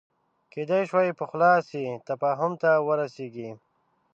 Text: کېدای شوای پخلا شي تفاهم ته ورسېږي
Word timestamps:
کېدای 0.51 0.83
شوای 0.89 1.11
پخلا 1.19 1.51
شي 1.69 1.83
تفاهم 2.09 2.51
ته 2.61 2.69
ورسېږي 2.87 3.49